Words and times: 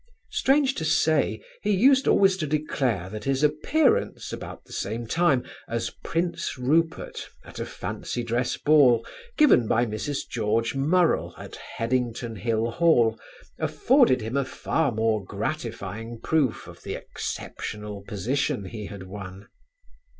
Strange 0.31 0.73
to 0.73 0.83
say 0.83 1.43
he 1.61 1.69
used 1.69 2.07
always 2.07 2.35
to 2.35 2.47
declare 2.47 3.07
that 3.11 3.25
his 3.25 3.43
appearance 3.43 4.33
about 4.33 4.65
the 4.65 4.73
same 4.73 5.05
time 5.05 5.43
as 5.67 5.91
Prince 6.03 6.57
Rupert, 6.57 7.29
at 7.45 7.59
a 7.59 7.67
fancy 7.67 8.23
dress 8.23 8.57
ball, 8.57 9.05
given 9.37 9.67
by 9.67 9.85
Mrs. 9.85 10.27
George 10.27 10.73
Morrell, 10.73 11.35
at 11.37 11.55
Headington 11.55 12.37
Hill 12.37 12.71
Hall, 12.71 13.19
afforded 13.59 14.21
him 14.21 14.35
a 14.35 14.43
far 14.43 14.91
more 14.91 15.23
gratifying 15.23 16.19
proof 16.19 16.65
of 16.65 16.81
the 16.81 16.95
exceptional 16.95 18.01
position 18.07 18.65
he 18.65 18.87
had 18.87 19.03
won. 19.03 19.49